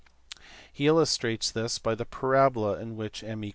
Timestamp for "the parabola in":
1.93-2.95